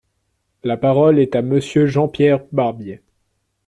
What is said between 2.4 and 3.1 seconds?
Barbier.